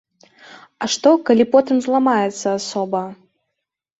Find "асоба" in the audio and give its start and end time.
2.59-3.03